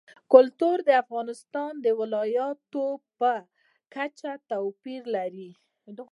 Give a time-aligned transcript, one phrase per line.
[0.33, 2.85] کلتور د افغانستان د ولایاتو
[3.19, 3.31] په
[3.93, 5.49] کچه توپیر لري.